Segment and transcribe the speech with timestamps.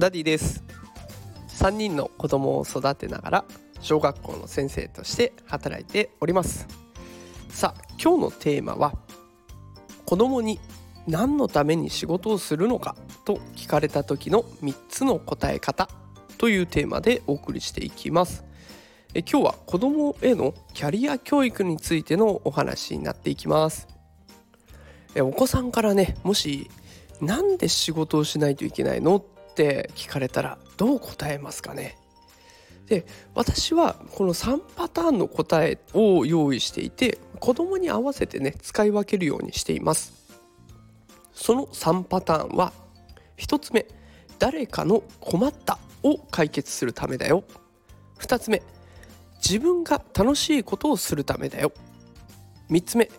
[0.00, 0.64] ダディです。
[1.58, 3.44] 3人の子供を育てながら
[3.82, 6.66] 小学校の先生として働いております。
[7.50, 8.94] さあ今日のテーマは
[10.06, 10.58] 子供に
[11.06, 15.90] 何のために仕事をするのかと聞かれた時の3つの答え方
[16.38, 18.42] というテーマでお送りしていきます。
[19.12, 23.86] え今日は子供へのキャリア教育についてのお話になっていきます。
[25.14, 26.70] えお子さんからねもし
[27.20, 31.98] なんで仕事をしないといけないのっって聞かれたらどう答えますかね？
[32.86, 40.14] で私はこの3パターンの答えを用意していて子供に合わせてね使い分けるようにしています。
[41.32, 42.72] その3パターンは
[43.36, 43.86] 1つ目
[44.38, 47.44] 誰かの困ったを解決するためだよ。
[48.18, 48.62] 2つ目
[49.36, 51.72] 自分が楽しいことをするためだよ。
[52.70, 53.10] 3つ目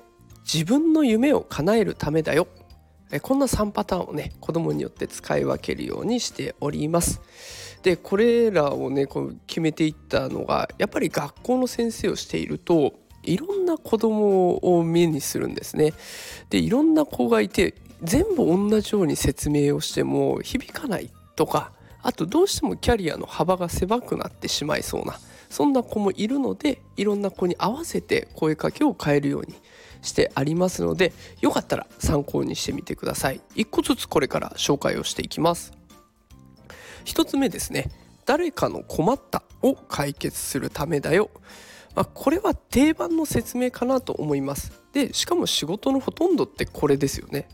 [0.51, 2.47] 自分の夢を叶えるためだよ。
[3.19, 7.21] こんな3パターンをね子供によって使い分けるようにしております。
[7.83, 15.93] でこれらをねこう決めていったのがやっぱり学校の先生をしているといろんな子供を目にするんですね。
[16.49, 29.53] でいろんな子がいて全部同じように説明をしても響かないとかあとどうしてもキャリアの幅が狭くなってしまいそうなそんな子もいるのでいろんな子に合わせて声かけを変えるように
[30.01, 33.41] してありますのでよかったら参考にしてみてください。
[33.55, 35.73] 一個ずつこれから紹介をしていきます。
[37.03, 37.89] 一つ目ですね。
[38.25, 41.31] 誰かの困ったを解決するためだよ。
[41.95, 44.71] まあ、これは定番の説明かなと思います。
[44.93, 47.47] でしかも仕事のほとんどってこれですよね、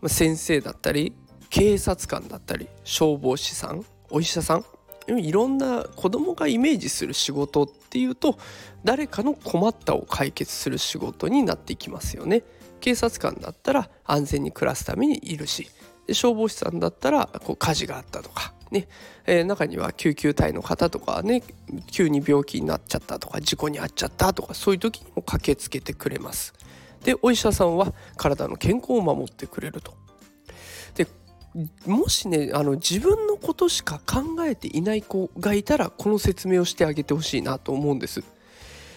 [0.00, 1.14] まあ、先生だったり
[1.48, 4.64] 警察官だったり消防士さんお医者さん
[5.08, 8.38] いろんな子供がイメージする仕事っていうと
[8.84, 12.42] 誰かの困ったを解決する仕事になっていきますよね。
[12.80, 15.68] 警察官だったら安全に暮らすためにいるし
[16.10, 18.88] 消防士さんだったらこう火事があったとかね、
[19.26, 21.44] えー、中には救急隊の方とかね
[21.90, 26.54] 急に病気になっちゃったとか事故に遭っちゃったとかそういう時にも駆けつけてくれます。
[27.04, 29.94] でお医者さんは体の健康を守ってくれると。
[30.94, 31.06] で
[31.86, 38.22] もしねあの自分のことしか考えていない子がいたらこの説明をしてあげてほしいなと思うんです。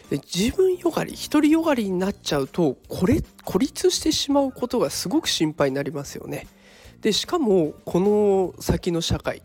[0.10, 6.48] で自分よがり独りよがりになっちゃうとこれ孤立してしまうことがすごく心配になりますよね。
[7.02, 9.42] でしかもこの先の社会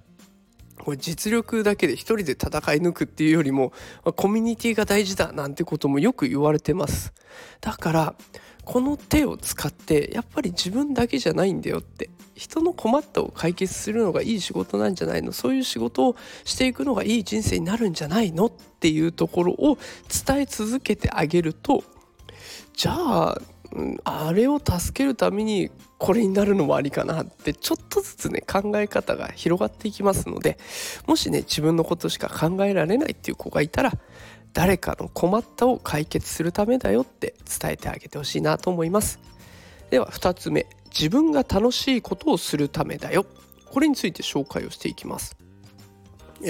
[0.78, 3.72] これ実力だけで一人で戦い抜くっていうよりも
[4.16, 7.12] コミュニティが大事だなんてこともよく言われてます
[7.60, 8.15] だから
[8.70, 15.32] この手を使ってやっぱり自分だけじゃないんだよって人の困ったを解決するのがいい仕事なんじゃないの？
[15.32, 18.47] そういう仕事をしていくのがいい人生になるんじゃないの？
[18.47, 19.76] っていうところを
[20.25, 21.82] 伝え続けてあげると
[22.76, 23.41] じゃあ
[24.04, 30.59] あれを助けるためにこれになるのもありかなってちょっとずつね考え方が広がっていきますので
[31.09, 33.92] もしね自分のことしか考えられないっていう子がいたら
[34.53, 39.21] 誰かの困ったを解決するためだよって伝えてあげてほしいなと思います。
[39.91, 40.66] では2つ目。
[40.91, 43.25] 自分が楽しいことをするためだよ。
[43.72, 45.37] これについて紹介をしていきます。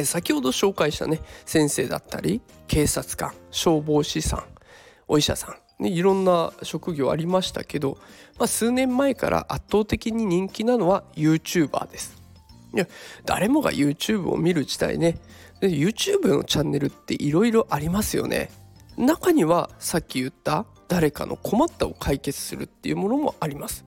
[0.04, 4.44] 先ほど紹介したね先生だったり警察官消防士さん
[5.08, 7.98] お医者さん、ね、いろんな職業ありましたけど、
[8.38, 12.22] まあ、数年前から圧倒的に人気なのは YouTuber です。
[12.72, 12.86] いや
[13.24, 15.18] 誰もが YouTube を見る時代ね
[15.60, 18.50] で YouTube のチャンネルっていろいろありますよね。
[18.96, 23.84] 中にはさっき言った誰かの困ったを解決するっていうものもあります。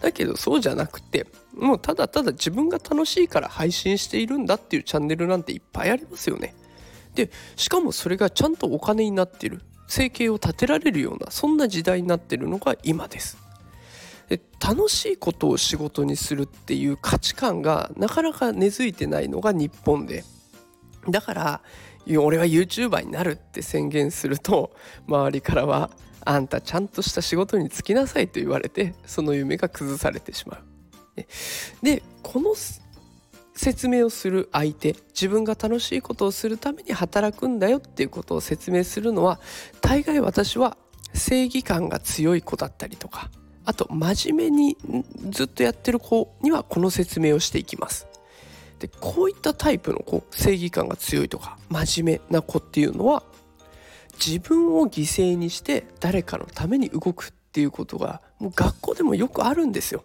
[0.00, 6.54] だけどそうじゃなくてもうただただ自分が楽しいから配信しているんだっていうチャンネルなんていっぱいありますよね。
[7.14, 13.38] でしかもそれがちゃんとお金になってる生計を立てられるようなそんな時代になってるのが今です。
[14.28, 20.24] で楽しいことを仕事にするっていう価値観がなかなか根付いてないのが日本で。
[21.08, 21.60] だから
[22.18, 24.72] 俺は YouTuber になるって宣言すると
[25.06, 25.90] 周りからは
[26.24, 30.64] あんたちゃんとした仕事に就きなさいと言われてその夢が崩されてしまう。
[31.82, 32.54] でこの
[33.54, 39.40] 説明をする相手自分が楽しいことをするために働くんだよっていうことを説明するのは
[39.80, 40.76] 大概私は
[41.12, 43.30] 正義感が強い子だったりとか
[43.64, 44.76] あと真面目に
[45.30, 48.06] ずっとやってる子にはこの説明をしていきます。
[48.78, 53.22] でこういったタイプの子正義感が強いとか真面目な子っていうのは
[54.24, 60.04] 自分を犠牲にして誰かのために動くっていうことがもう学校でもよくあるんですよ。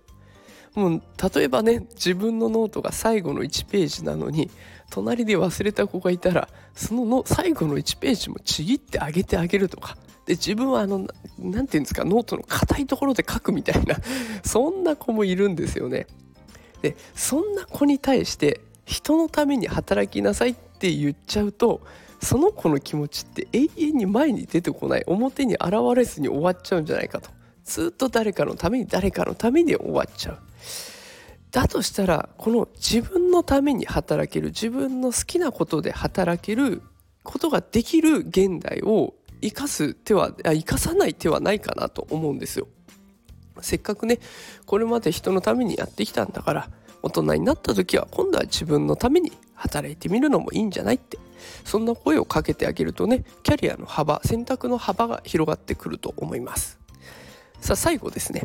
[0.75, 1.01] もう
[1.35, 4.51] 例えばね自分のノートが最後の1ページなのに
[4.89, 13.95] 隣で忘れた子がいたらそのの最後の1ページもちぎってあげてあげるとかで自分はあの何て言うんですかノートの硬いところで書くみたいな
[14.43, 16.05] そんな子もいるんですよね。
[16.81, 21.81] でそんな子に対して人のために働きなさいって言っちゃうと
[22.21, 25.03] その子の気持ちって永遠に前に出てこない。
[25.07, 27.29] 表に現れずに終わっちゃうんじゃないかと。
[27.63, 30.39] ずっと誰かのために誰かのために終わっちゃう。
[31.51, 36.81] だとしたらこの自分のために働ける自分の好きなことで働ける
[37.23, 42.67] ことができる現代を生かす手は生かさない手はないかなと思うんですよ。
[43.61, 44.19] せっかくね
[44.65, 46.69] これまで人のためにやってきたんだから
[47.01, 51.17] 大人になった時は今度は自分のために働いてみるのもいいんじゃないって。
[51.63, 56.79] そんな声をかけてあげるとねキャリアの幅選択の幅が広がってくると思います。
[57.61, 58.43] さあ最後ですね。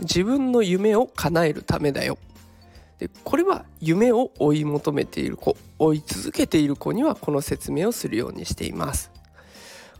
[0.00, 2.18] 自分の夢を叶えるためだよ。
[2.98, 9.10] でこれは夢を追い求めている子追い続けている子にはこの説明をするようにしています。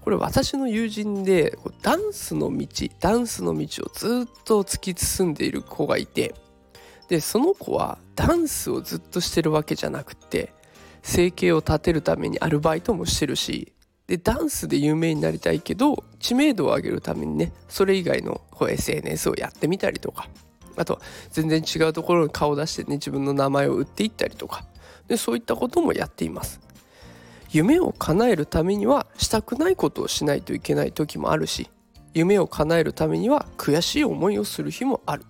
[0.07, 2.69] これ私の友人でダンスの道
[3.01, 6.33] ダンスの道をずっと突き進んでいる子がいて
[7.09, 10.53] でその子はダンスをずっとしてるわけじゃなくて
[11.03, 13.73] 生計を立てるためにアルバイトもしてるし
[14.07, 20.29] でダンスで有名になりたいけど知名度を上げるためにねそれ以外の SNS をやってみたりとか
[20.77, 21.01] あと
[21.31, 24.67] 全然違うところに顔を出してね自分の名前を売っていったりとか
[25.09, 26.61] でそういったこともやっています。
[27.57, 31.71] 夢を叶えるためにはしたくないことをしないといけない時もあるし
[32.13, 35.25] 夢を叶えるためには悔しい思いをする日もある。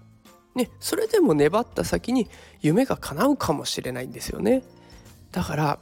[0.56, 2.28] ね、それでも粘った先に
[2.61, 4.64] 夢が叶うかもしれないんですよね。
[5.31, 5.78] だから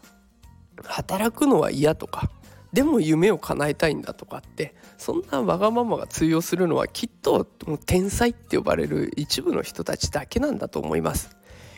[0.85, 2.31] 働くのは嫌とか
[2.75, 11.37] でも夢を叶えたいんだとかってそんなわがままが通用するのはきっともう天才って呼ばれる一部の人たちだけなんだと思います。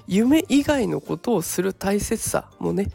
[0.09, 2.89] 夢以外のことをする大切さもね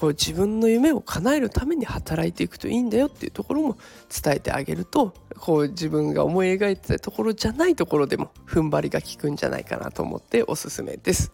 [0.00, 3.78] こう自分の夢を叶えるために働いていくといいんだよっていうところも
[4.10, 11.32] 伝えてあげるとこう自分が思い描いてたところじゃないところでも踏ん張りが効くんじゃないかなと思っておすすめです。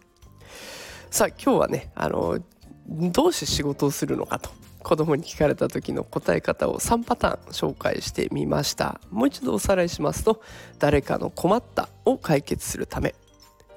[1.13, 2.39] さあ今日はねあの
[2.87, 4.49] どうして仕事をするのかと
[4.81, 10.41] 子供に聞かれた時の答え方を3パターン紹介してみましたもう一度おさらいしますと
[10.79, 13.13] 誰かの困ったを解決するため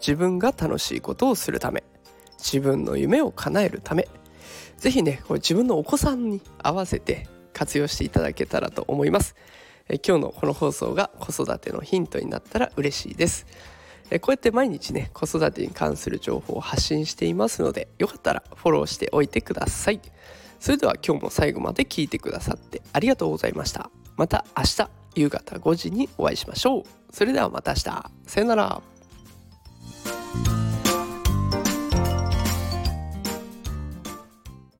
[0.00, 1.84] 自分が楽しいことをするため
[2.38, 4.08] 自分の夢を叶えるため
[4.78, 9.34] ぜひねこれ自分のお子さんに合わせて活用していただけたらと思います。
[9.88, 13.46] え今日のこの放送が子育てのヒントになったら嬉しいです。
[14.10, 20.00] えこうやって毎日ね子育てに関する情報を発信していますのでよかったらフォローしておいてください。
[20.60, 23.90] それでは今日も最後まで聞いてくださってありがとうございました。
[24.16, 26.82] また明日夕方5時にお会いしましょう。
[27.10, 28.10] それではまた明日。
[28.26, 28.82] さよなら。